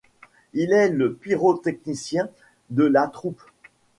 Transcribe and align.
Il 0.53 0.73
est 0.73 0.89
le 0.89 1.13
pyrotechnicien 1.13 2.27
de 2.71 2.85
la 2.85 3.05
troupe. 3.07 3.43